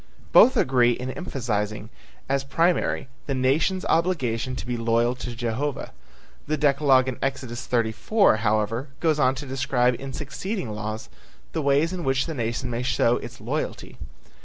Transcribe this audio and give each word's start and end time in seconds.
Both 0.31 0.57
agree 0.57 0.93
in 0.93 1.11
emphasizing 1.11 1.91
as 2.27 2.43
primary 2.43 3.07
the 3.27 3.35
nation's 3.35 3.85
obligation 3.85 4.55
to 4.55 4.65
be 4.65 4.75
loyal 4.75 5.13
to 5.17 5.35
Jehovah. 5.35 5.91
The 6.47 6.57
decalogue 6.57 7.07
in 7.07 7.19
Exodus 7.21 7.67
34, 7.67 8.37
however, 8.37 8.87
goes 8.99 9.19
on 9.19 9.35
to 9.35 9.45
describe 9.45 9.95
in 9.99 10.11
succeeding 10.11 10.71
laws 10.71 11.07
the 11.51 11.61
ways 11.61 11.93
in 11.93 12.03
which 12.03 12.25
the 12.25 12.33
nation 12.33 12.67
may 12.71 12.81
show 12.81 13.17
its 13.17 13.39
loyalty. 13.39 13.99